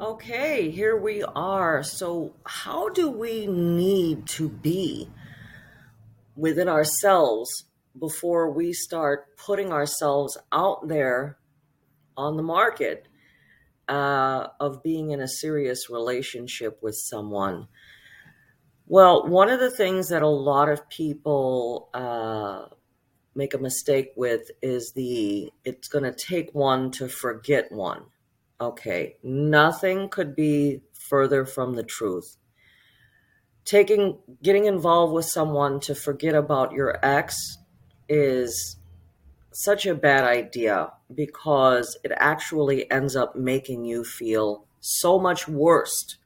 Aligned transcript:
Okay, 0.00 0.70
here 0.70 0.96
we 0.96 1.24
are. 1.24 1.82
So, 1.82 2.36
how 2.44 2.88
do 2.88 3.10
we 3.10 3.48
need 3.48 4.28
to 4.28 4.48
be 4.48 5.10
within 6.36 6.68
ourselves 6.68 7.64
before 7.98 8.48
we 8.48 8.72
start 8.72 9.36
putting 9.36 9.72
ourselves 9.72 10.38
out 10.52 10.86
there 10.86 11.38
on 12.16 12.36
the 12.36 12.44
market 12.44 13.08
uh, 13.88 14.46
of 14.60 14.84
being 14.84 15.10
in 15.10 15.20
a 15.20 15.26
serious 15.26 15.90
relationship 15.90 16.78
with 16.80 16.94
someone? 16.94 17.66
Well, 18.86 19.26
one 19.26 19.50
of 19.50 19.58
the 19.58 19.72
things 19.72 20.10
that 20.10 20.22
a 20.22 20.28
lot 20.28 20.68
of 20.68 20.88
people 20.88 21.90
uh, 21.92 22.66
make 23.34 23.52
a 23.52 23.58
mistake 23.58 24.12
with 24.14 24.48
is 24.62 24.92
the 24.94 25.52
it's 25.64 25.88
going 25.88 26.04
to 26.04 26.14
take 26.14 26.54
one 26.54 26.92
to 26.92 27.08
forget 27.08 27.72
one. 27.72 28.04
Okay, 28.60 29.16
nothing 29.22 30.08
could 30.08 30.34
be 30.34 30.82
further 30.92 31.46
from 31.46 31.74
the 31.74 31.84
truth. 31.84 32.36
Taking 33.64 34.18
getting 34.42 34.64
involved 34.64 35.12
with 35.12 35.26
someone 35.26 35.78
to 35.80 35.94
forget 35.94 36.34
about 36.34 36.72
your 36.72 36.98
ex 37.04 37.58
is 38.08 38.76
such 39.52 39.86
a 39.86 39.94
bad 39.94 40.24
idea 40.24 40.90
because 41.14 41.98
it 42.02 42.12
actually 42.16 42.90
ends 42.90 43.14
up 43.14 43.36
making 43.36 43.84
you 43.84 44.04
feel 44.04 44.66
so 44.80 45.18
much 45.18 45.46
worse 45.46 46.16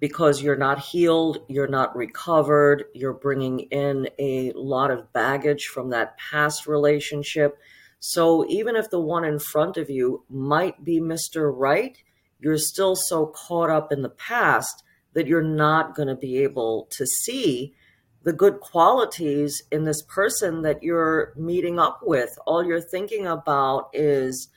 because 0.00 0.42
you're 0.42 0.56
not 0.56 0.78
healed, 0.78 1.38
you're 1.48 1.68
not 1.68 1.96
recovered, 1.96 2.84
you're 2.94 3.12
bringing 3.12 3.60
in 3.60 4.08
a 4.18 4.52
lot 4.54 4.90
of 4.90 5.12
baggage 5.12 5.66
from 5.66 5.90
that 5.90 6.16
past 6.18 6.66
relationship. 6.66 7.58
So 8.00 8.46
even 8.48 8.76
if 8.76 8.90
the 8.90 9.00
one 9.00 9.24
in 9.24 9.38
front 9.38 9.76
of 9.76 9.90
you 9.90 10.24
might 10.28 10.84
be 10.84 11.00
Mr. 11.00 11.52
Right, 11.54 11.98
you're 12.38 12.58
still 12.58 12.94
so 12.94 13.26
caught 13.26 13.70
up 13.70 13.92
in 13.92 14.02
the 14.02 14.08
past 14.08 14.84
that 15.14 15.26
you're 15.26 15.42
not 15.42 15.94
going 15.94 16.08
to 16.08 16.14
be 16.14 16.38
able 16.38 16.86
to 16.92 17.06
see 17.06 17.74
the 18.22 18.32
good 18.32 18.60
qualities 18.60 19.62
in 19.72 19.84
this 19.84 20.02
person 20.02 20.62
that 20.62 20.82
you're 20.82 21.32
meeting 21.36 21.78
up 21.78 22.00
with. 22.02 22.30
All 22.46 22.64
you're 22.64 22.80
thinking 22.80 23.26
about 23.26 23.90
is, 23.92 24.48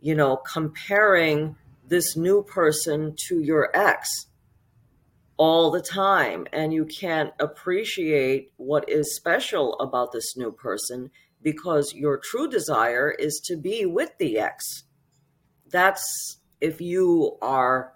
you 0.00 0.14
know, 0.14 0.36
comparing 0.36 1.56
this 1.86 2.16
new 2.16 2.42
person 2.42 3.14
to 3.28 3.40
your 3.40 3.70
ex 3.74 4.26
all 5.36 5.70
the 5.70 5.80
time. 5.80 6.46
And 6.52 6.72
you 6.72 6.84
can't 6.84 7.32
appreciate 7.40 8.52
what 8.56 8.88
is 8.88 9.16
special 9.16 9.74
about 9.80 10.12
this 10.12 10.36
new 10.36 10.52
person 10.52 11.10
because 11.44 11.94
your 11.94 12.18
true 12.18 12.48
desire 12.48 13.10
is 13.10 13.40
to 13.44 13.56
be 13.56 13.86
with 13.86 14.10
the 14.18 14.38
ex. 14.38 14.84
That's 15.70 16.38
if 16.60 16.80
you 16.80 17.36
are 17.40 17.92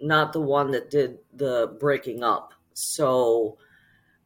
not 0.00 0.32
the 0.32 0.40
one 0.40 0.70
that 0.72 0.90
did 0.90 1.18
the 1.32 1.74
breaking 1.80 2.22
up. 2.22 2.52
So, 2.74 3.56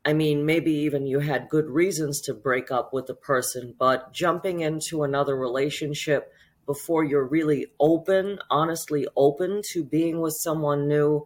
I 0.04 0.12
mean, 0.12 0.44
maybe 0.44 0.72
even 0.72 1.06
you 1.06 1.20
had 1.20 1.48
good 1.48 1.70
reasons 1.70 2.20
to 2.22 2.34
break 2.34 2.70
up 2.70 2.92
with 2.92 3.06
the 3.06 3.14
person, 3.14 3.74
but 3.78 4.12
jumping 4.12 4.60
into 4.60 5.04
another 5.04 5.36
relationship 5.36 6.32
before 6.66 7.04
you're 7.04 7.26
really 7.26 7.68
open, 7.80 8.38
honestly 8.50 9.06
open 9.16 9.62
to 9.72 9.84
being 9.84 10.20
with 10.20 10.34
someone 10.36 10.88
new, 10.88 11.24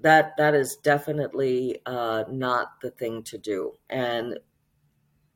that 0.00 0.36
that 0.36 0.54
is 0.54 0.78
definitely 0.82 1.80
uh, 1.86 2.24
not 2.30 2.80
the 2.82 2.90
thing 2.90 3.22
to 3.24 3.38
do. 3.38 3.72
And 3.90 4.38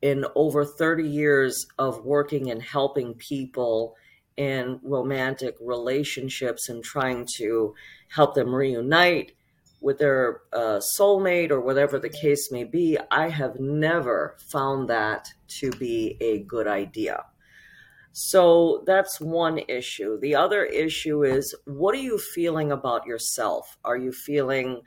in 0.03 0.25
over 0.35 0.65
30 0.65 1.07
years 1.07 1.65
of 1.79 2.03
working 2.03 2.51
and 2.51 2.61
helping 2.61 3.13
people 3.13 3.95
in 4.35 4.77
romantic 4.83 5.55
relationships 5.61 6.67
and 6.67 6.83
trying 6.83 7.25
to 7.37 7.73
help 8.09 8.35
them 8.35 8.53
reunite 8.53 9.31
with 9.79 9.99
their 9.99 10.41
uh, 10.51 10.81
soulmate 10.99 11.51
or 11.51 11.61
whatever 11.61 11.99
the 11.99 12.09
case 12.09 12.51
may 12.51 12.65
be, 12.65 12.97
I 13.11 13.29
have 13.29 13.61
never 13.61 14.35
found 14.51 14.89
that 14.89 15.29
to 15.59 15.71
be 15.71 16.17
a 16.19 16.39
good 16.39 16.67
idea. 16.67 17.23
So 18.11 18.83
that's 18.85 19.21
one 19.21 19.61
issue. 19.69 20.19
The 20.19 20.35
other 20.35 20.65
issue 20.65 21.23
is 21.23 21.55
what 21.63 21.95
are 21.95 21.99
you 22.09 22.17
feeling 22.17 22.73
about 22.73 23.05
yourself? 23.05 23.77
Are 23.85 23.97
you 23.97 24.11
feeling 24.11 24.81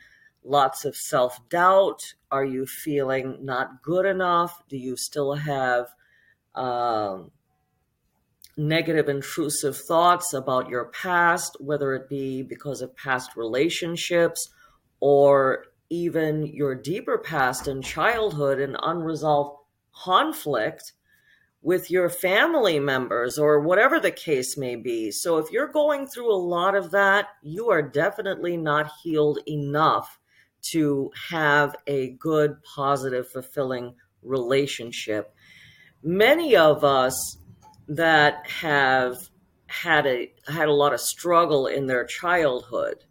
lots 0.46 0.84
of 0.84 0.96
self 0.96 1.48
doubt? 1.48 2.14
Are 2.30 2.44
you 2.44 2.66
feeling 2.66 3.38
not 3.42 3.82
good 3.82 4.06
enough? 4.06 4.62
Do 4.68 4.76
you 4.76 4.96
still 4.96 5.34
have 5.34 5.88
um, 6.54 7.30
negative, 8.56 9.08
intrusive 9.08 9.76
thoughts 9.76 10.32
about 10.32 10.68
your 10.68 10.86
past, 10.86 11.56
whether 11.60 11.94
it 11.94 12.08
be 12.08 12.42
because 12.42 12.80
of 12.80 12.96
past 12.96 13.36
relationships 13.36 14.48
or 15.00 15.66
even 15.90 16.46
your 16.46 16.74
deeper 16.74 17.18
past 17.18 17.68
in 17.68 17.82
childhood 17.82 18.60
and 18.60 18.76
unresolved 18.82 19.58
conflict? 19.94 20.92
with 21.62 21.90
your 21.90 22.08
family 22.08 22.78
members 22.78 23.38
or 23.38 23.58
whatever 23.58 23.98
the 23.98 24.12
case 24.12 24.56
may 24.56 24.76
be. 24.76 25.10
So, 25.10 25.38
if 25.38 25.50
you're 25.50 25.66
going 25.66 26.06
through 26.06 26.32
a 26.32 26.36
lot 26.38 26.76
of 26.76 26.92
that, 26.92 27.26
you 27.42 27.70
are 27.70 27.82
definitely 27.82 28.56
not 28.56 28.88
healed 29.02 29.40
enough 29.48 30.20
to 30.72 31.10
have 31.30 31.74
a 31.86 32.10
good, 32.10 32.62
positive, 32.62 33.28
fulfilling 33.28 33.94
relationship. 34.22 35.34
Many 36.02 36.56
of 36.56 36.84
us 36.84 37.38
that 37.88 38.46
have 38.48 39.16
had 39.66 40.06
a 40.06 40.32
had 40.46 40.68
a 40.68 40.72
lot 40.72 40.94
of 40.94 41.00
struggle 41.00 41.66
in 41.66 41.86
their 41.86 42.04
childhood 42.04 43.04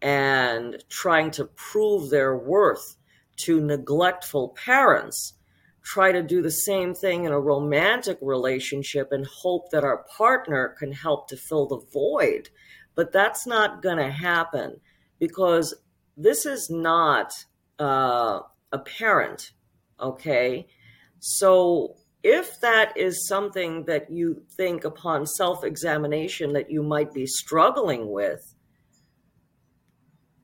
and 0.00 0.82
trying 0.88 1.30
to 1.30 1.44
prove 1.44 2.10
their 2.10 2.36
worth 2.36 2.96
to 3.36 3.60
neglectful 3.60 4.48
parents 4.50 5.34
try 5.82 6.12
to 6.12 6.22
do 6.22 6.40
the 6.40 6.50
same 6.50 6.94
thing 6.94 7.24
in 7.24 7.32
a 7.32 7.40
romantic 7.40 8.16
relationship 8.22 9.10
and 9.10 9.26
hope 9.26 9.70
that 9.70 9.84
our 9.84 10.04
partner 10.16 10.74
can 10.78 10.92
help 10.92 11.28
to 11.28 11.36
fill 11.36 11.66
the 11.66 11.80
void 11.92 12.48
but 12.94 13.12
that's 13.12 13.46
not 13.46 13.82
going 13.82 13.98
to 13.98 14.10
happen 14.10 14.80
because 15.18 15.74
this 16.16 16.46
is 16.46 16.68
not 16.70 17.32
uh, 17.78 18.40
a 18.70 18.78
parent, 18.78 19.52
okay? 20.00 20.66
So 21.20 21.96
if 22.22 22.60
that 22.60 22.96
is 22.96 23.26
something 23.26 23.84
that 23.86 24.10
you 24.10 24.42
think 24.56 24.84
upon 24.84 25.26
self 25.26 25.64
examination 25.64 26.52
that 26.52 26.70
you 26.70 26.82
might 26.82 27.12
be 27.12 27.26
struggling 27.26 28.10
with, 28.10 28.54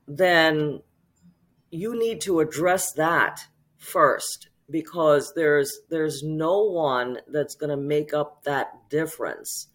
then 0.06 0.80
you 1.70 1.98
need 1.98 2.20
to 2.22 2.40
address 2.40 2.92
that 2.92 3.40
first 3.76 4.48
because 4.70 5.32
there's 5.36 5.80
there's 5.90 6.22
no 6.22 6.62
one 6.64 7.18
that's 7.28 7.54
going 7.54 7.70
to 7.70 7.76
make 7.76 8.12
up 8.12 8.42
that 8.44 8.72
difference 8.90 9.68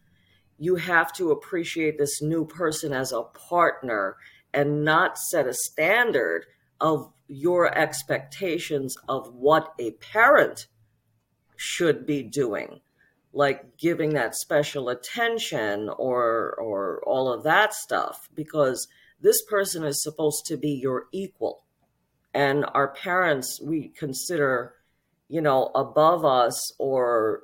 you 0.58 0.76
have 0.76 1.12
to 1.14 1.32
appreciate 1.32 1.98
this 1.98 2.22
new 2.22 2.46
person 2.46 2.94
as 2.94 3.12
a 3.12 3.24
partner 3.24 4.16
and 4.54 4.84
not 4.84 5.18
set 5.18 5.48
a 5.48 5.54
standard 5.54 6.46
of 6.80 7.12
your 7.28 7.76
expectations 7.78 8.96
of 9.08 9.34
what 9.34 9.74
a 9.80 9.92
parent 9.92 10.68
should 11.56 12.06
be 12.06 12.22
doing 12.24 12.82
like 13.34 13.78
giving 13.78 14.14
that 14.14 14.36
special 14.36 14.90
attention 14.90 15.90
or 15.98 16.56
or 16.60 17.02
all 17.06 17.34
of 17.34 17.44
that 17.44 17.74
stuff 17.74 18.30
because 18.36 18.88
this 19.20 19.42
person 19.42 19.84
is 19.84 20.04
supposed 20.04 20.46
to 20.46 20.58
be 20.58 20.70
your 20.70 21.08
equal. 21.12 21.66
And 22.34 22.66
our 22.74 22.90
parents 22.90 23.60
we 23.62 23.90
consider 23.90 24.76
you 25.28 25.42
know 25.42 25.72
above 25.74 26.24
us 26.24 26.72
or 26.78 27.42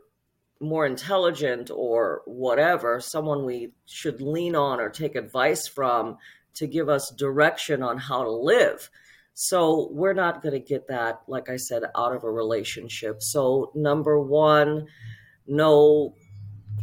more 0.61 0.85
intelligent 0.85 1.71
or 1.73 2.21
whatever 2.25 2.99
someone 2.99 3.45
we 3.45 3.71
should 3.85 4.21
lean 4.21 4.55
on 4.55 4.79
or 4.79 4.89
take 4.89 5.15
advice 5.15 5.67
from 5.67 6.17
to 6.55 6.67
give 6.67 6.89
us 6.89 7.11
direction 7.11 7.83
on 7.83 7.97
how 7.97 8.23
to 8.23 8.31
live. 8.31 8.89
So 9.33 9.89
we're 9.91 10.13
not 10.13 10.41
going 10.41 10.53
to 10.53 10.59
get 10.59 10.87
that, 10.87 11.21
like 11.27 11.49
I 11.49 11.55
said, 11.55 11.83
out 11.95 12.13
of 12.13 12.23
a 12.23 12.29
relationship. 12.29 13.21
So, 13.21 13.71
number 13.73 14.19
one, 14.19 14.87
no, 15.47 16.13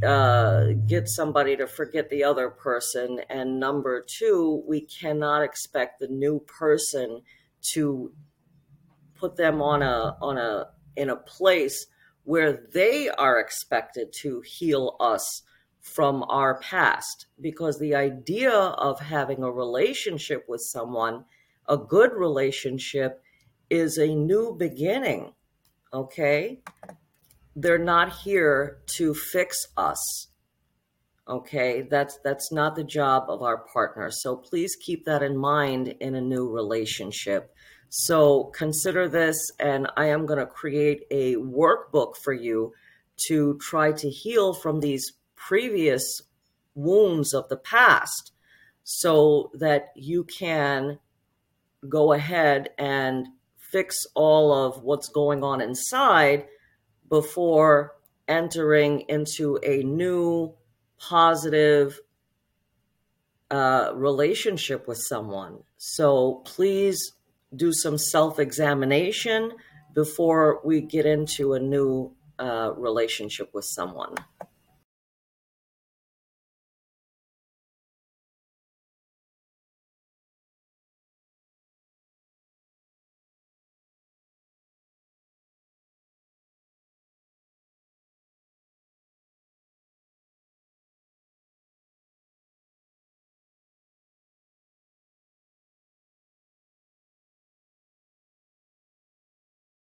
uh, 0.02 0.68
get 0.86 1.08
somebody 1.08 1.56
to 1.56 1.66
forget 1.66 2.08
the 2.08 2.24
other 2.24 2.48
person. 2.48 3.20
And 3.28 3.60
number 3.60 4.02
two, 4.06 4.62
we 4.66 4.80
cannot 4.80 5.42
expect 5.42 6.00
the 6.00 6.08
new 6.08 6.40
person 6.40 7.20
to 7.72 8.12
put 9.14 9.36
them 9.36 9.60
on 9.60 9.82
a, 9.82 10.16
on 10.22 10.38
a, 10.38 10.68
in 10.96 11.10
a 11.10 11.16
place 11.16 11.86
where 12.24 12.66
they 12.72 13.08
are 13.08 13.38
expected 13.38 14.12
to 14.12 14.40
heal 14.40 14.96
us 14.98 15.42
from 15.86 16.24
our 16.24 16.60
past 16.60 17.26
because 17.40 17.78
the 17.78 17.94
idea 17.94 18.50
of 18.50 18.98
having 19.00 19.42
a 19.42 19.50
relationship 19.50 20.44
with 20.48 20.60
someone, 20.60 21.24
a 21.68 21.76
good 21.76 22.12
relationship, 22.12 23.22
is 23.70 23.96
a 23.96 24.14
new 24.14 24.54
beginning. 24.58 25.32
Okay? 25.92 26.60
They're 27.54 27.78
not 27.78 28.12
here 28.12 28.78
to 28.96 29.14
fix 29.14 29.68
us. 29.76 30.28
Okay, 31.28 31.82
that's 31.90 32.18
that's 32.22 32.52
not 32.52 32.76
the 32.76 32.84
job 32.84 33.24
of 33.28 33.42
our 33.42 33.58
partner. 33.58 34.10
So 34.12 34.36
please 34.36 34.76
keep 34.76 35.06
that 35.06 35.24
in 35.24 35.36
mind 35.36 35.88
in 35.98 36.14
a 36.14 36.20
new 36.20 36.48
relationship. 36.48 37.52
So 37.88 38.44
consider 38.54 39.08
this, 39.08 39.36
and 39.58 39.88
I 39.96 40.06
am 40.06 40.26
going 40.26 40.38
to 40.38 40.46
create 40.46 41.02
a 41.10 41.34
workbook 41.34 42.16
for 42.16 42.32
you 42.32 42.74
to 43.28 43.58
try 43.60 43.90
to 43.92 44.10
heal 44.10 44.52
from 44.52 44.78
these 44.78 45.14
previous 45.36 46.22
wounds 46.74 47.32
of 47.32 47.48
the 47.48 47.56
past 47.56 48.32
so 48.84 49.50
that 49.54 49.92
you 49.94 50.24
can 50.24 50.98
go 51.88 52.12
ahead 52.12 52.70
and 52.78 53.28
fix 53.56 54.06
all 54.14 54.52
of 54.52 54.82
what's 54.82 55.08
going 55.08 55.42
on 55.42 55.60
inside 55.60 56.46
before 57.08 57.94
entering 58.28 59.00
into 59.08 59.58
a 59.62 59.82
new 59.82 60.52
positive 60.98 62.00
uh, 63.50 63.90
relationship 63.94 64.88
with 64.88 64.98
someone. 64.98 65.58
So 65.76 66.42
please 66.44 67.12
do 67.54 67.72
some 67.72 67.98
self 67.98 68.38
examination 68.38 69.52
before 69.94 70.60
we 70.64 70.80
get 70.80 71.06
into 71.06 71.54
a 71.54 71.60
new 71.60 72.12
uh, 72.38 72.72
relationship 72.76 73.50
with 73.54 73.64
someone. 73.64 74.14